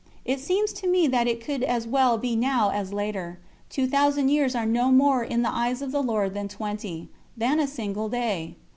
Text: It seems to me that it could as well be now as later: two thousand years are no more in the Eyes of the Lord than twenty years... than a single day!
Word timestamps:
It 0.25 0.39
seems 0.39 0.73
to 0.81 0.87
me 0.87 1.05
that 1.05 1.27
it 1.27 1.45
could 1.45 1.61
as 1.61 1.85
well 1.85 2.17
be 2.17 2.35
now 2.35 2.71
as 2.71 2.91
later: 2.91 3.37
two 3.69 3.85
thousand 3.85 4.29
years 4.29 4.55
are 4.55 4.65
no 4.65 4.89
more 4.89 5.23
in 5.23 5.43
the 5.43 5.53
Eyes 5.53 5.79
of 5.83 5.91
the 5.91 6.01
Lord 6.01 6.33
than 6.33 6.47
twenty 6.47 6.87
years... 6.89 7.07
than 7.37 7.59
a 7.59 7.67
single 7.67 8.09
day! 8.09 8.55